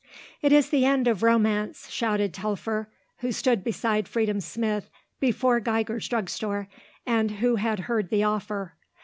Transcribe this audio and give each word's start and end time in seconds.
"It 0.41 0.51
is 0.51 0.71
the 0.71 0.83
end 0.83 1.07
of 1.07 1.21
romance," 1.21 1.87
shouted 1.91 2.33
Telfer, 2.33 2.89
who 3.19 3.31
stood 3.31 3.63
beside 3.63 4.07
Freedom 4.07 4.41
Smith 4.41 4.89
before 5.19 5.59
Geiger's 5.59 6.07
drug 6.07 6.27
store 6.27 6.67
and 7.05 7.29
who 7.29 7.57
had 7.57 7.81
heard 7.81 8.09
the 8.09 8.23
offer. 8.23 8.73